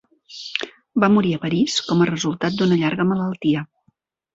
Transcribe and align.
Va 1.03 1.09
morir 1.17 1.35
a 1.37 1.43
París 1.45 1.77
com 1.91 2.03
a 2.07 2.11
resultat 2.13 2.59
d'una 2.59 2.83
llarga 2.85 3.11
malaltia. 3.15 3.69